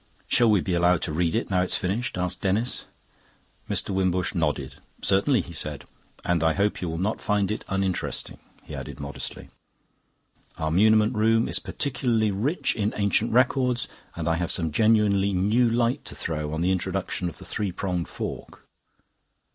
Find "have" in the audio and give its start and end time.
14.37-14.49